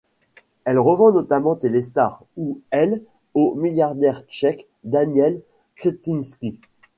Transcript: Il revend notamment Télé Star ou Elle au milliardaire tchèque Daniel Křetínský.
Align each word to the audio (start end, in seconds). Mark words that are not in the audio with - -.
Il 0.65 0.79
revend 0.79 1.11
notamment 1.13 1.55
Télé 1.55 1.79
Star 1.83 2.23
ou 2.35 2.59
Elle 2.71 3.03
au 3.35 3.53
milliardaire 3.53 4.23
tchèque 4.27 4.67
Daniel 4.83 5.41
Křetínský. 5.75 6.59